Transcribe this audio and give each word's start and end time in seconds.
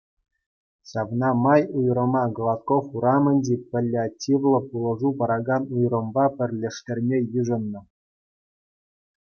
Ҫавна 0.91 1.27
май 1.43 1.61
уйрӑма 1.81 2.23
Гладков 2.39 2.85
урамӗнчи 3.01 3.55
паллиативлӑ 3.75 4.59
пулӑшу 4.71 5.09
паракан 5.21 5.63
уйрӑмпа 5.75 6.25
пӗрлештерме 6.35 7.17
йышӑннӑ. 7.33 7.81